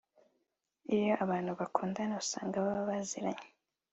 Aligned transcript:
Iyo 0.97 1.13
abantu 1.23 1.51
bakundana 1.59 2.13
usanga 2.23 2.63
baba 2.65 2.83
baziranye 2.89 3.47